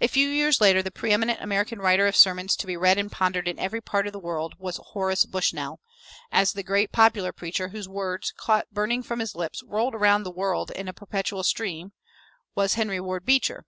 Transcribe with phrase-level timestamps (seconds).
[0.00, 3.46] A few years later, the preëminent American writer of sermons to be read and pondered
[3.46, 5.78] in every part of the world was Horace Bushnell;
[6.32, 10.32] as the great popular preacher, whose words, caught burning from his lips, rolled around the
[10.32, 11.92] world in a perpetual stream,
[12.56, 13.64] was Henry Ward Beecher.